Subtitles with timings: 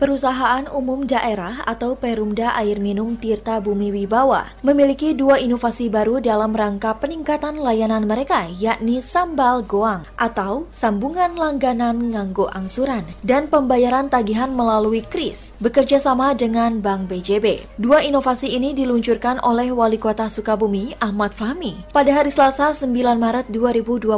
[0.00, 6.56] Perusahaan Umum Daerah atau Perumda Air Minum Tirta Bumi Wibawa memiliki dua inovasi baru dalam
[6.56, 14.48] rangka peningkatan layanan mereka yakni sambal goang atau sambungan langganan nganggo angsuran dan pembayaran tagihan
[14.48, 17.68] melalui KRIS bekerja sama dengan Bank BJB.
[17.76, 22.88] Dua inovasi ini diluncurkan oleh Wali Kota Sukabumi Ahmad Fahmi pada hari Selasa 9
[23.20, 24.16] Maret 2021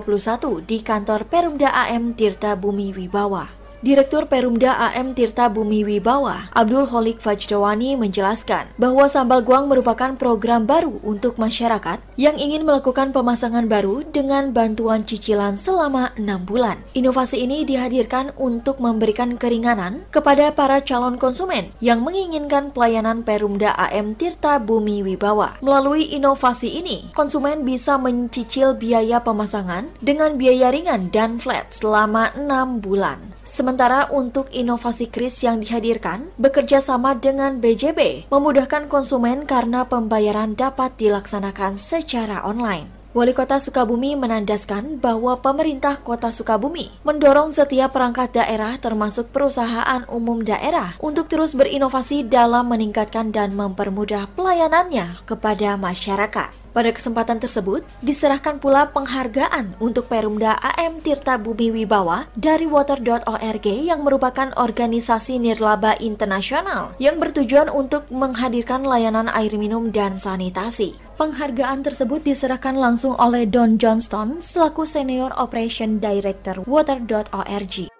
[0.62, 3.61] di kantor Perumda AM Tirta Bumi Wibawa.
[3.82, 10.70] Direktur Perumda AM Tirta Bumi Wibawa, Abdul Holik Fajdawani menjelaskan bahwa sambal guang merupakan program
[10.70, 16.78] baru untuk masyarakat yang ingin melakukan pemasangan baru dengan bantuan cicilan selama enam bulan.
[16.94, 24.14] Inovasi ini dihadirkan untuk memberikan keringanan kepada para calon konsumen yang menginginkan pelayanan Perumda AM
[24.14, 25.58] Tirta Bumi Wibawa.
[25.58, 32.78] Melalui inovasi ini, konsumen bisa mencicil biaya pemasangan dengan biaya ringan dan flat selama enam
[32.78, 33.41] bulan.
[33.42, 40.94] Sementara untuk inovasi kris yang dihadirkan, bekerja sama dengan BJB, memudahkan konsumen karena pembayaran dapat
[40.94, 43.02] dilaksanakan secara online.
[43.12, 50.40] Wali Kota Sukabumi menandaskan bahwa pemerintah Kota Sukabumi mendorong setiap perangkat daerah termasuk perusahaan umum
[50.40, 56.61] daerah untuk terus berinovasi dalam meningkatkan dan mempermudah pelayanannya kepada masyarakat.
[56.72, 64.00] Pada kesempatan tersebut, diserahkan pula penghargaan untuk Perumda AM Tirta Bumi Wibawa dari Water.org yang
[64.00, 70.96] merupakan organisasi nirlaba internasional yang bertujuan untuk menghadirkan layanan air minum dan sanitasi.
[71.20, 77.92] Penghargaan tersebut diserahkan langsung oleh Don Johnston selaku Senior Operation Director Water.org.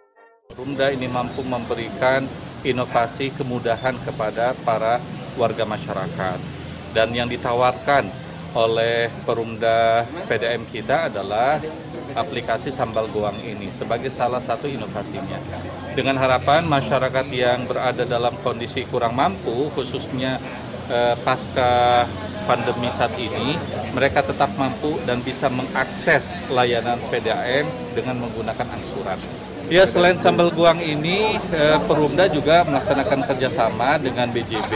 [0.48, 2.24] Perumda ini mampu memberikan
[2.64, 4.96] inovasi kemudahan kepada para
[5.36, 6.40] warga masyarakat
[6.96, 8.21] dan yang ditawarkan
[8.52, 11.56] oleh Perumda PDM kita adalah
[12.12, 15.40] aplikasi sambal goang ini sebagai salah satu inovasinya.
[15.96, 20.36] Dengan harapan masyarakat yang berada dalam kondisi kurang mampu, khususnya
[20.92, 22.04] eh, pasca
[22.44, 23.56] pandemi saat ini,
[23.94, 27.64] mereka tetap mampu dan bisa mengakses layanan PDAM
[27.94, 29.51] dengan menggunakan angsuran.
[29.72, 34.68] Ya selain sambal goang ini, eh, Perumda juga melaksanakan kerjasama dengan BJB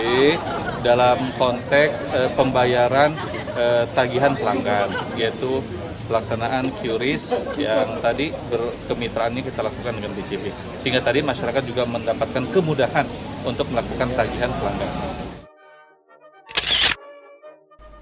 [0.80, 3.12] dalam konteks eh, pembayaran
[3.60, 4.88] eh, tagihan pelanggan
[5.20, 5.60] yaitu
[6.08, 7.28] pelaksanaan QRIS
[7.60, 10.48] yang tadi berkemitraannya kita lakukan dengan BJB
[10.80, 13.04] sehingga tadi masyarakat juga mendapatkan kemudahan
[13.44, 15.25] untuk melakukan tagihan pelanggan.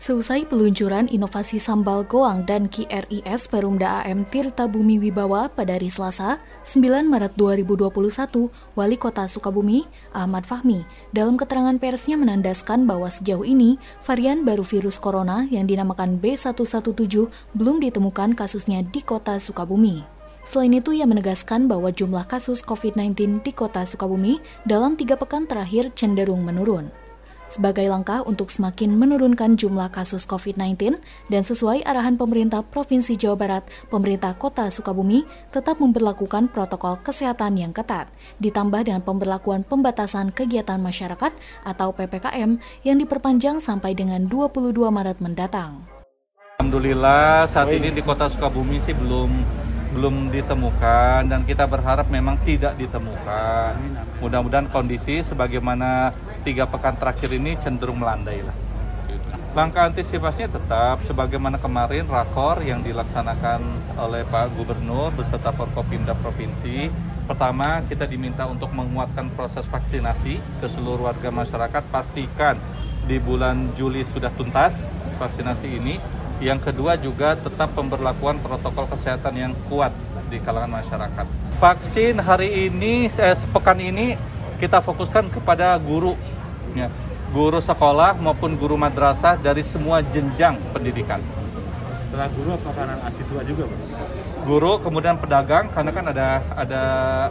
[0.05, 6.45] Seusai peluncuran inovasi sambal goang dan KRIS Perumda AM Tirta Bumi Wibawa pada hari Selasa,
[6.69, 10.85] 9 Maret 2021, Wali Kota Sukabumi, Ahmad Fahmi,
[11.17, 17.25] dalam keterangan persnya menandaskan bahwa sejauh ini, varian baru virus corona yang dinamakan B117
[17.57, 20.05] belum ditemukan kasusnya di kota Sukabumi.
[20.45, 24.37] Selain itu, ia menegaskan bahwa jumlah kasus COVID-19 di kota Sukabumi
[24.69, 26.93] dalam tiga pekan terakhir cenderung menurun.
[27.55, 30.99] Sebagai langkah untuk semakin menurunkan jumlah kasus COVID-19
[31.31, 33.63] dan sesuai arahan pemerintah Provinsi Jawa Barat,
[33.95, 35.23] pemerintah Kota Sukabumi
[35.55, 38.11] tetap memperlakukan protokol kesehatan yang ketat,
[38.43, 41.31] ditambah dengan pemberlakuan pembatasan kegiatan masyarakat
[41.63, 45.87] atau PPKM yang diperpanjang sampai dengan 22 Maret mendatang.
[46.59, 49.31] Alhamdulillah saat ini di Kota Sukabumi sih belum
[49.95, 53.79] belum ditemukan dan kita berharap memang tidak ditemukan.
[54.19, 56.11] Mudah-mudahan kondisi sebagaimana
[56.45, 58.55] tiga pekan terakhir ini cenderung melandai lah.
[59.55, 63.63] Langkah antisipasinya tetap sebagaimana kemarin rakor yang dilaksanakan
[63.97, 66.91] oleh Pak Gubernur beserta Forkopimda Provinsi.
[67.25, 71.83] Pertama, kita diminta untuk menguatkan proses vaksinasi ke seluruh warga masyarakat.
[71.87, 72.59] Pastikan
[73.07, 74.83] di bulan Juli sudah tuntas
[75.23, 76.03] vaksinasi ini
[76.43, 79.95] yang kedua juga tetap pemberlakuan protokol kesehatan yang kuat
[80.27, 81.27] di kalangan masyarakat.
[81.63, 84.19] Vaksin hari ini, eh, sepekan ini
[84.61, 86.15] kita fokuskan kepada guru,
[86.73, 86.91] ya,
[87.31, 91.19] guru sekolah maupun guru madrasah dari semua jenjang pendidikan.
[92.07, 93.81] Setelah guru apakah anak siswa juga, Pak?
[94.45, 96.83] guru kemudian pedagang karena kan ada ada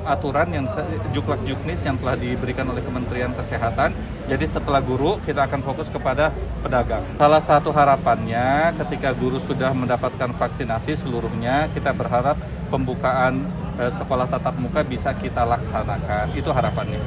[0.09, 0.65] aturan yang
[1.13, 3.93] juklak juknis yang telah diberikan oleh Kementerian Kesehatan
[4.25, 6.33] jadi setelah guru kita akan fokus kepada
[6.65, 12.35] pedagang salah satu harapannya ketika guru sudah mendapatkan vaksinasi seluruhnya kita berharap
[12.73, 13.45] pembukaan
[13.77, 17.01] sekolah tatap muka bisa kita laksanakan itu harapannya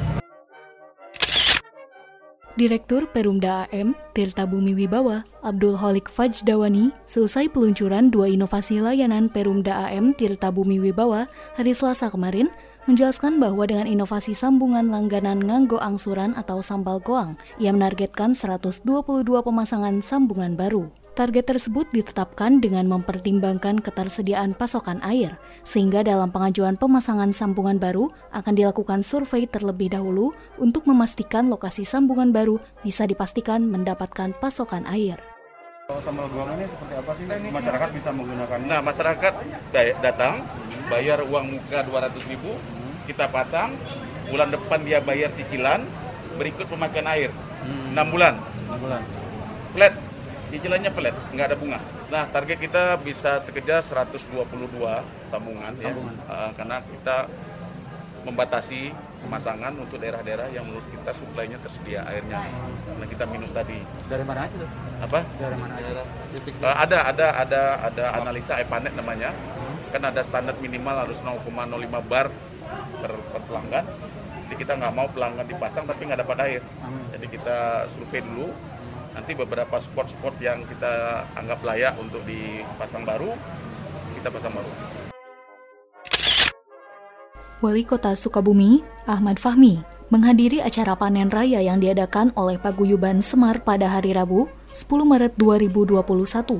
[2.57, 9.85] Direktur Perumda AM, Tirta Bumi Wibawa, Abdul Holik Fajdawani, seusai peluncuran dua inovasi layanan Perumda
[9.85, 12.49] AM Tirta Bumi Wibawa hari Selasa kemarin,
[12.89, 18.81] menjelaskan bahwa dengan inovasi sambungan langganan nganggo angsuran atau sambal goang, ia menargetkan 122
[19.21, 20.89] pemasangan sambungan baru.
[21.17, 25.33] Target tersebut ditetapkan dengan mempertimbangkan ketersediaan pasokan air,
[25.65, 28.05] sehingga dalam pengajuan pemasangan sambungan baru
[28.37, 30.29] akan dilakukan survei terlebih dahulu
[30.61, 35.17] untuk memastikan lokasi sambungan baru bisa dipastikan mendapatkan pasokan air.
[36.05, 37.25] Sambal ini seperti apa sih?
[37.49, 38.59] Masyarakat bisa menggunakan.
[38.69, 39.33] Nah, masyarakat
[40.05, 40.45] datang,
[40.85, 42.53] bayar uang muka 200 ribu,
[43.09, 43.73] kita pasang,
[44.29, 45.81] bulan depan dia bayar cicilan,
[46.37, 47.33] berikut pemakaian air.
[47.65, 48.05] Hmm.
[48.05, 48.37] 6 bulan.
[48.69, 49.01] 6 bulan.
[49.73, 50.06] Flat
[50.47, 51.79] cicilannya flat, nggak ada bunga.
[52.07, 54.31] Nah, target kita bisa terkejar 122
[55.27, 55.91] tabungan ya.
[55.91, 57.27] Uh, karena kita
[58.23, 58.91] membatasi
[59.23, 62.43] pemasangan untuk daerah-daerah yang menurut kita suplainya tersedia airnya.
[62.87, 63.79] Karena kita minus tadi.
[64.07, 64.55] Dari mana aja?
[65.03, 65.19] Apa?
[65.39, 66.03] Dari mana aja?
[66.63, 69.31] Uh, ada ada ada ada analisa EPANET namanya.
[69.31, 69.75] Hmm.
[69.95, 71.47] Kan ada standar minimal harus 0,05
[72.07, 72.27] bar
[72.99, 73.85] per, per pelanggan.
[74.47, 76.61] Jadi kita nggak mau pelanggan dipasang tapi nggak dapat air.
[76.83, 77.03] Hmm.
[77.15, 78.51] Jadi kita survei dulu
[79.17, 83.33] nanti beberapa spot-spot yang kita anggap layak untuk dipasang baru,
[84.13, 84.71] kita pasang baru.
[87.57, 89.81] Wali Kota Sukabumi, Ahmad Fahmi,
[90.13, 94.45] menghadiri acara panen raya yang diadakan oleh Paguyuban Semar pada hari Rabu,
[94.77, 96.05] 10 Maret 2021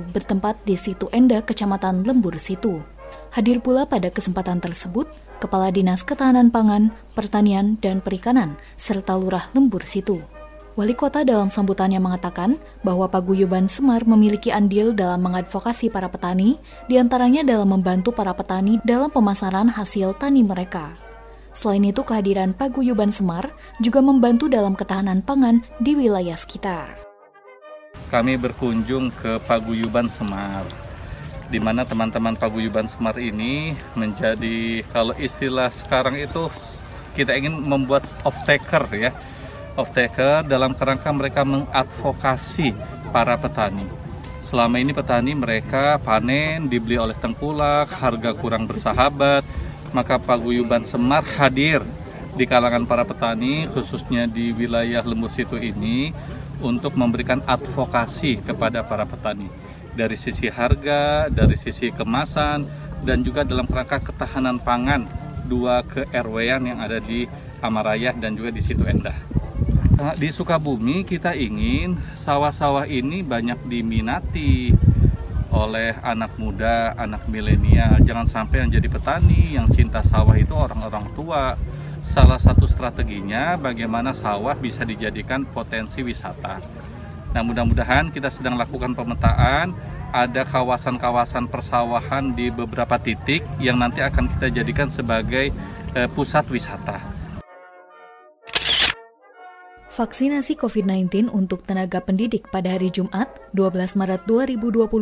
[0.09, 2.81] bertempat di Situ Enda, Kecamatan Lembur Situ.
[3.29, 5.05] Hadir pula pada kesempatan tersebut
[5.37, 10.36] Kepala Dinas Ketahanan Pangan, Pertanian, dan Perikanan, serta Lurah Lembur Situ.
[10.77, 17.01] Wali kota dalam sambutannya mengatakan bahwa Paguyuban Semar memiliki andil dalam mengadvokasi para petani, di
[17.01, 20.93] antaranya dalam membantu para petani dalam pemasaran hasil tani mereka.
[21.49, 23.49] Selain itu, kehadiran Paguyuban Semar
[23.81, 26.93] juga membantu dalam ketahanan pangan di wilayah sekitar.
[28.13, 30.61] Kami berkunjung ke Paguyuban Semar,
[31.49, 36.53] di mana teman-teman Paguyuban Semar ini menjadi, kalau istilah sekarang itu,
[37.17, 39.09] kita ingin membuat off-taker ya,
[39.77, 42.73] of taker dalam kerangka mereka mengadvokasi
[43.13, 43.85] para petani.
[44.43, 49.43] Selama ini petani mereka panen, dibeli oleh tengkulak, harga kurang bersahabat,
[49.91, 51.83] maka Paguyuban Semar hadir
[52.37, 56.13] di kalangan para petani khususnya di wilayah Lembur Situ ini
[56.61, 59.49] untuk memberikan advokasi kepada para petani
[59.97, 62.65] dari sisi harga, dari sisi kemasan
[63.01, 65.05] dan juga dalam kerangka ketahanan pangan
[65.49, 67.25] dua ke RW yang ada di
[67.57, 69.17] Amarayah dan juga di Situ Endah.
[69.97, 74.69] Nah, di Sukabumi kita ingin sawah-sawah ini banyak diminati
[75.49, 77.97] oleh anak muda, anak milenial.
[78.05, 81.57] Jangan sampai yang jadi petani, yang cinta sawah itu orang-orang tua.
[82.05, 86.61] Salah satu strateginya bagaimana sawah bisa dijadikan potensi wisata.
[87.33, 89.73] Nah, mudah-mudahan kita sedang lakukan pemetaan
[90.13, 95.49] ada kawasan-kawasan persawahan di beberapa titik yang nanti akan kita jadikan sebagai
[95.97, 97.16] eh, pusat wisata.
[99.97, 104.93] Vaksinasi COVID-19 untuk tenaga pendidik pada hari Jumat, 12 Maret 2021,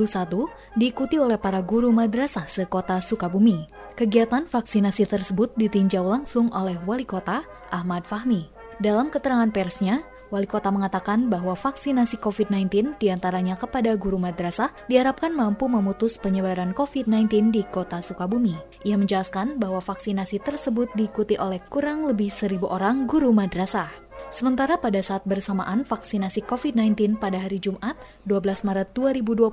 [0.79, 3.67] diikuti oleh para guru madrasah sekota Sukabumi.
[3.99, 7.43] Kegiatan vaksinasi tersebut ditinjau langsung oleh Wali Kota
[7.75, 8.47] Ahmad Fahmi.
[8.79, 9.99] Dalam keterangan persnya,
[10.31, 16.71] Wali Kota mengatakan bahwa vaksinasi COVID-19 di antaranya kepada guru madrasah diharapkan mampu memutus penyebaran
[16.71, 18.55] COVID-19 di kota Sukabumi.
[18.87, 24.04] Ia menjelaskan bahwa vaksinasi tersebut diikuti oleh kurang lebih seribu orang guru madrasah.
[24.35, 27.95] Sementara pada saat bersamaan vaksinasi COVID-19 pada hari Jumat
[28.27, 29.47] 12 Maret 2021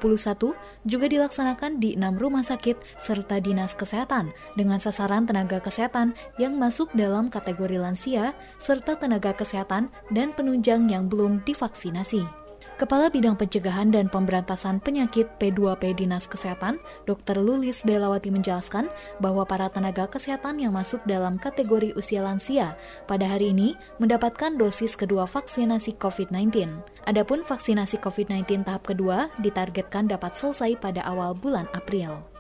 [0.83, 6.91] juga dilaksanakan di enam rumah sakit serta dinas kesehatan dengan sasaran tenaga kesehatan yang masuk
[6.99, 12.42] dalam kategori lansia serta tenaga kesehatan dan penunjang yang belum divaksinasi.
[12.83, 17.39] Kepala Bidang Pencegahan dan Pemberantasan Penyakit P2P Dinas Kesehatan, Dr.
[17.39, 18.91] Lulis Delawati menjelaskan
[19.23, 22.75] bahwa para tenaga kesehatan yang masuk dalam kategori usia lansia
[23.07, 26.75] pada hari ini mendapatkan dosis kedua vaksinasi COVID-19.
[27.07, 32.32] Adapun vaksinasi COVID-19 tahap kedua ditargetkan dapat selesai pada awal bulan April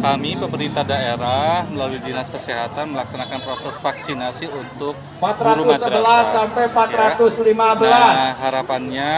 [0.00, 7.84] kami pemerintah daerah melalui dinas kesehatan melaksanakan proses vaksinasi untuk guru madrasah sampai 415.
[7.84, 8.06] Ya.
[8.08, 9.14] Nah, harapannya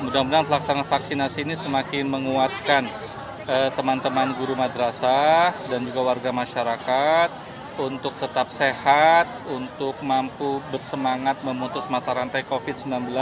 [0.00, 2.88] mudah-mudahan pelaksanaan vaksinasi ini semakin menguatkan
[3.44, 7.28] eh, teman-teman eh, guru madrasah dan juga warga masyarakat
[7.76, 13.12] untuk tetap sehat, untuk mampu bersemangat memutus mata rantai COVID-19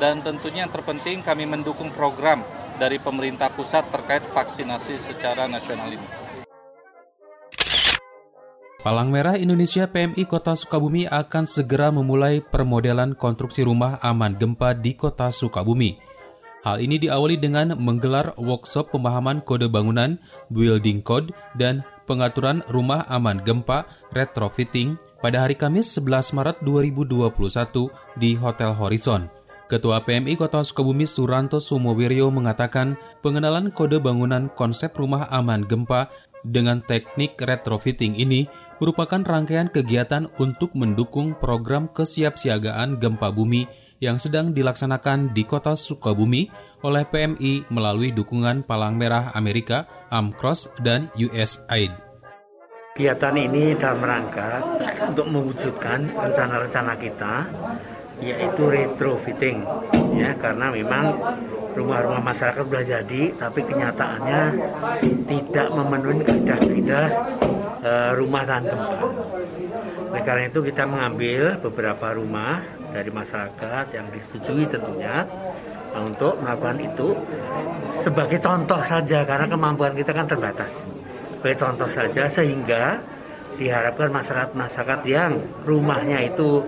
[0.00, 2.44] dan tentunya yang terpenting kami mendukung program
[2.78, 6.08] dari pemerintah pusat terkait vaksinasi secara nasional ini.
[8.78, 14.94] Palang Merah Indonesia PMI Kota Sukabumi akan segera memulai permodelan konstruksi rumah aman gempa di
[14.94, 15.98] Kota Sukabumi.
[16.62, 20.18] Hal ini diawali dengan menggelar workshop pemahaman kode bangunan,
[20.54, 28.38] building code, dan pengaturan rumah aman gempa retrofitting pada hari Kamis 11 Maret 2021 di
[28.38, 29.37] Hotel Horizon.
[29.68, 36.08] Ketua PMI Kota Sukabumi Suranto Sumowiryo mengatakan pengenalan kode bangunan konsep rumah aman gempa
[36.40, 38.48] dengan teknik retrofitting ini
[38.80, 43.68] merupakan rangkaian kegiatan untuk mendukung program kesiapsiagaan gempa bumi
[44.00, 46.48] yang sedang dilaksanakan di kota Sukabumi
[46.80, 51.92] oleh PMI melalui dukungan Palang Merah Amerika, AMCROSS, dan USAID.
[52.96, 54.64] Kegiatan ini dalam rangka
[55.04, 57.34] untuk mewujudkan rencana-rencana kita
[58.18, 59.62] yaitu retrofitting
[60.18, 61.14] ya karena memang
[61.78, 64.42] rumah-rumah masyarakat sudah jadi tapi kenyataannya
[65.30, 67.06] tidak memenuhi kaidah-kaidah
[67.78, 68.98] e, rumah tahan gempa.
[70.08, 75.22] Oleh karena itu kita mengambil beberapa rumah dari masyarakat yang disetujui tentunya
[75.94, 77.08] nah, untuk melakukan itu
[77.94, 80.82] sebagai contoh saja karena kemampuan kita kan terbatas.
[81.38, 82.98] Sebagai contoh saja sehingga
[83.54, 86.62] diharapkan masyarakat-masyarakat yang rumahnya itu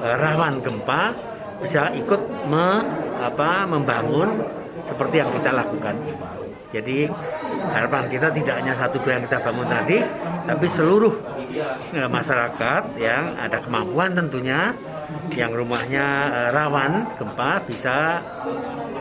[0.00, 1.16] rawan gempa
[1.60, 2.84] bisa ikut me,
[3.20, 4.44] apa, membangun
[4.84, 5.96] seperti yang kita lakukan.
[6.74, 7.08] Jadi
[7.72, 9.98] harapan kita tidak hanya satu dua yang kita bangun tadi,
[10.44, 11.14] tapi seluruh
[11.94, 14.76] e, masyarakat yang ada kemampuan tentunya,
[15.32, 18.20] yang rumahnya e, rawan gempa bisa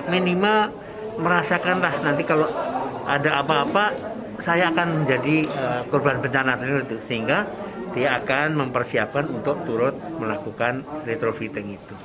[0.07, 0.71] minimal
[1.19, 2.47] merasakanlah nanti kalau
[3.07, 3.91] ada apa-apa
[4.39, 7.43] saya akan menjadi e, korban bencana itu sehingga
[7.95, 11.95] dia akan mempersiapkan untuk turut melakukan retrofitting itu.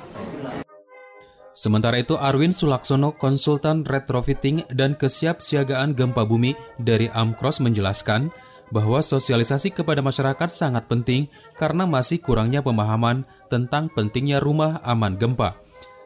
[1.51, 8.31] Sementara itu Arwin Sulaksono, konsultan retrofitting dan kesiapsiagaan gempa bumi dari Amkros menjelaskan
[8.71, 11.27] bahwa sosialisasi kepada masyarakat sangat penting
[11.59, 15.59] karena masih kurangnya pemahaman tentang pentingnya rumah aman gempa.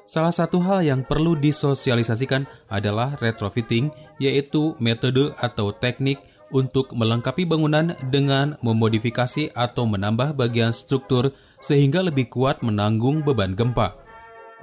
[0.06, 3.89] Salah satu hal yang perlu disosialisasikan adalah retrofitting,
[4.22, 6.22] yaitu metode atau teknik
[6.55, 14.00] untuk melengkapi bangunan dengan memodifikasi atau menambah bagian struktur sehingga lebih kuat menanggung beban gempa.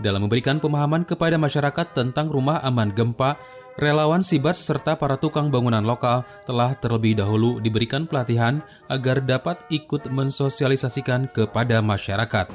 [0.00, 3.36] Dalam memberikan pemahaman kepada masyarakat tentang rumah aman gempa,
[3.76, 10.08] relawan Sibat serta para tukang bangunan lokal telah terlebih dahulu diberikan pelatihan agar dapat ikut
[10.08, 12.48] mensosialisasikan kepada masyarakat.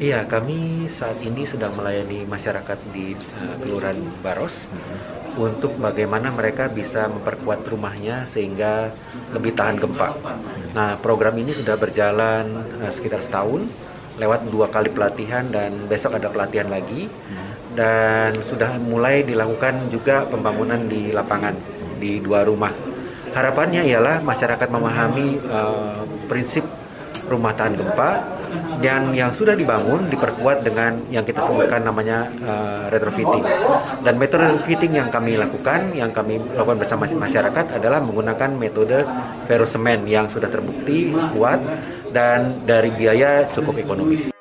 [0.00, 4.64] Iya, kami saat ini sedang melayani masyarakat di uh, Kelurahan Baros
[5.38, 8.90] untuk bagaimana mereka bisa memperkuat rumahnya sehingga
[9.34, 10.16] lebih tahan gempa.
[10.74, 12.46] Nah, program ini sudah berjalan
[12.82, 13.66] uh, sekitar setahun
[14.18, 17.08] lewat dua kali pelatihan dan besok ada pelatihan lagi
[17.72, 21.54] dan sudah mulai dilakukan juga pembangunan di lapangan
[21.96, 22.74] di dua rumah.
[23.30, 26.66] Harapannya ialah masyarakat memahami uh, prinsip
[27.30, 28.39] rumah tahan gempa
[28.80, 33.44] dan yang sudah dibangun diperkuat dengan yang kita sebutkan namanya uh, retrofitting.
[34.00, 39.04] Dan retrofitting yang kami lakukan, yang kami lakukan bersama masyarakat adalah menggunakan metode
[39.44, 41.60] ferrosemen yang sudah terbukti kuat
[42.10, 44.32] dan dari biaya cukup ekonomis.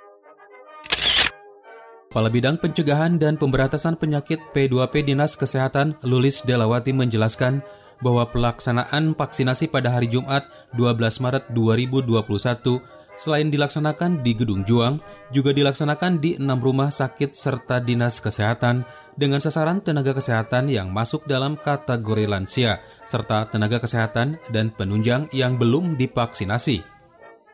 [2.09, 7.61] Kepala Bidang Pencegahan dan Pemberantasan Penyakit P2P Dinas Kesehatan Lulis Delawati menjelaskan
[8.01, 15.03] bahwa pelaksanaan vaksinasi pada hari Jumat 12 Maret 2021 selain dilaksanakan di Gedung Juang,
[15.35, 18.87] juga dilaksanakan di enam rumah sakit serta dinas kesehatan
[19.19, 25.59] dengan sasaran tenaga kesehatan yang masuk dalam kategori lansia, serta tenaga kesehatan dan penunjang yang
[25.59, 26.79] belum divaksinasi.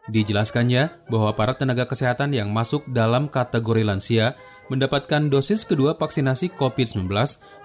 [0.05, 4.37] Dijelaskannya bahwa para tenaga kesehatan yang masuk dalam kategori lansia
[4.69, 7.09] mendapatkan dosis kedua vaksinasi COVID-19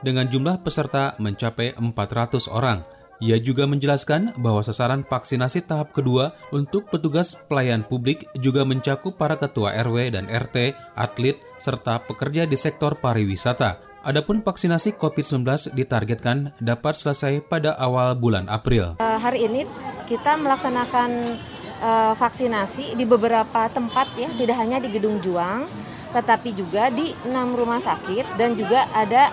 [0.00, 2.80] dengan jumlah peserta mencapai 400 orang.
[3.20, 9.36] Ia juga menjelaskan bahwa sasaran vaksinasi tahap kedua untuk petugas pelayan publik juga mencakup para
[9.36, 13.76] ketua RW dan RT, atlet, serta pekerja di sektor pariwisata.
[14.00, 18.96] Adapun vaksinasi COVID-19 ditargetkan dapat selesai pada awal bulan April.
[19.04, 19.68] Uh, hari ini
[20.08, 21.36] kita melaksanakan
[21.84, 25.68] uh, vaksinasi di beberapa tempat ya, tidak hanya di Gedung Juang,
[26.16, 29.28] tetapi juga di enam rumah sakit dan juga ada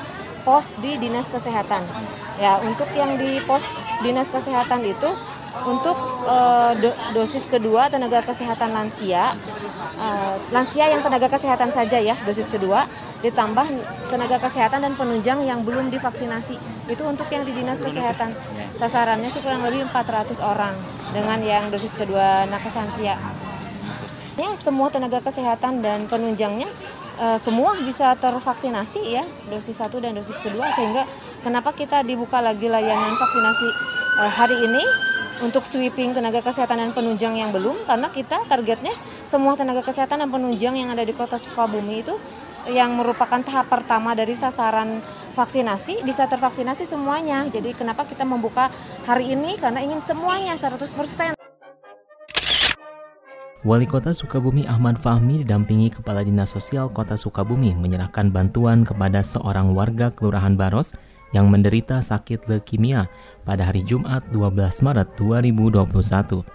[0.47, 1.83] pos di dinas kesehatan.
[2.39, 3.67] Ya, untuk yang di pos
[3.99, 5.11] dinas kesehatan itu
[5.67, 9.35] untuk uh, do dosis kedua tenaga kesehatan lansia,
[9.99, 12.87] uh, lansia yang tenaga kesehatan saja ya dosis kedua,
[13.19, 13.67] ditambah
[14.07, 16.55] tenaga kesehatan dan penunjang yang belum divaksinasi.
[16.87, 18.31] Itu untuk yang di dinas kesehatan.
[18.79, 20.79] Sasarannya sih kurang lebih 400 orang
[21.11, 23.19] dengan yang dosis kedua nakes lansia.
[24.37, 26.69] Ya, semua tenaga kesehatan dan penunjangnya
[27.19, 31.03] uh, semua bisa tervaksinasi ya dosis satu dan dosis kedua sehingga
[31.41, 33.67] kenapa kita dibuka lagi layanan vaksinasi
[34.21, 34.83] uh, hari ini
[35.37, 38.93] untuk sweeping tenaga kesehatan dan penunjang yang belum karena kita targetnya
[39.29, 42.17] semua tenaga kesehatan dan penunjang yang ada di Kota Sukabumi itu
[42.67, 44.99] yang merupakan tahap pertama dari sasaran
[45.37, 47.45] vaksinasi bisa tervaksinasi semuanya.
[47.47, 48.67] Jadi kenapa kita membuka
[49.05, 51.36] hari ini karena ingin semuanya 100%.
[53.67, 59.75] Wali Kota Sukabumi Ahmad Fahmi didampingi Kepala Dinas Sosial Kota Sukabumi menyerahkan bantuan kepada seorang
[59.75, 60.95] warga Kelurahan Baros
[61.35, 63.11] yang menderita sakit leukemia
[63.43, 64.55] pada hari Jumat 12
[64.87, 65.83] Maret 2021.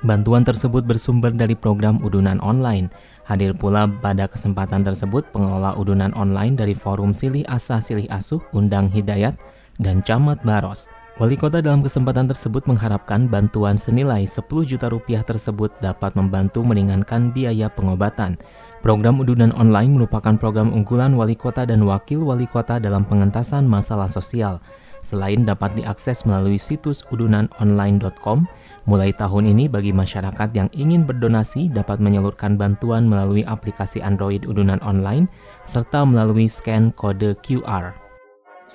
[0.09, 2.88] Bantuan tersebut bersumber dari program udunan online.
[3.28, 8.88] Hadir pula pada kesempatan tersebut pengelola udunan online dari Forum Silih Asah Silih Asuh Undang
[8.88, 9.37] Hidayat
[9.76, 10.88] dan Camat Baros.
[11.21, 17.28] Wali kota dalam kesempatan tersebut mengharapkan bantuan senilai 10 juta rupiah tersebut dapat membantu meringankan
[17.37, 18.40] biaya pengobatan.
[18.81, 24.09] Program udunan online merupakan program unggulan wali kota dan wakil wali kota dalam pengentasan masalah
[24.09, 24.57] sosial.
[25.04, 28.49] Selain dapat diakses melalui situs udunanonline.com,
[28.88, 34.81] mulai tahun ini bagi masyarakat yang ingin berdonasi dapat menyalurkan bantuan melalui aplikasi Android udunan
[34.81, 35.28] online
[35.69, 38.01] serta melalui scan kode QR.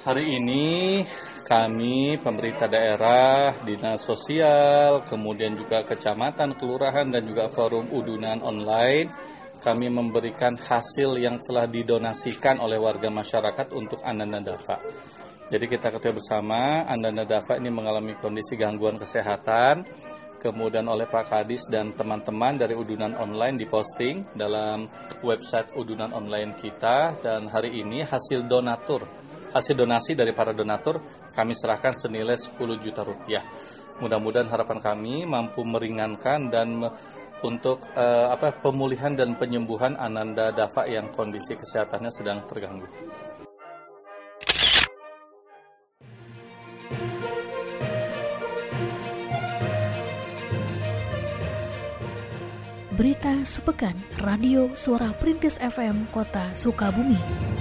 [0.08, 1.04] Hari ini
[1.44, 9.12] kami pemerintah daerah, dinas sosial, kemudian juga kecamatan, kelurahan dan juga forum udunan online
[9.60, 14.80] kami memberikan hasil yang telah didonasikan oleh warga masyarakat untuk Ananda Dafa.
[15.52, 19.84] Jadi kita ketahui bersama Ananda Dafa ini mengalami kondisi gangguan kesehatan,
[20.40, 24.88] kemudian oleh Pak Kadis dan teman-teman dari Udunan Online diposting dalam
[25.20, 31.00] website Udunan Online kita dan hari ini hasil donatur hasil donasi dari para donatur
[31.36, 33.44] kami serahkan senilai 10 juta rupiah.
[33.98, 36.86] Mudah-mudahan harapan kami mampu meringankan dan
[37.42, 42.86] untuk uh, apa pemulihan dan penyembuhan Ananda Dafa yang kondisi kesehatannya sedang terganggu.
[52.98, 53.94] Berita Sepekan
[54.26, 57.57] Radio Suara Perintis FM Kota Sukabumi.